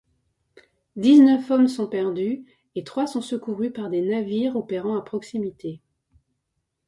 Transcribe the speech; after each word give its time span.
Dix-neuf 0.95 1.51
hommes 1.51 1.67
sont 1.67 1.85
perdus, 1.85 2.43
et 2.73 2.83
trois 2.83 3.05
sont 3.05 3.21
secourus 3.21 3.69
par 3.71 3.91
des 3.91 4.01
navires 4.01 4.55
opérant 4.55 4.97
à 4.97 5.03
proximité. 5.03 5.79